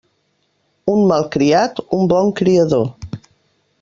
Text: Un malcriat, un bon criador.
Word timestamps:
Un 0.93 1.03
malcriat, 1.11 1.83
un 1.99 2.09
bon 2.15 2.33
criador. 2.41 2.91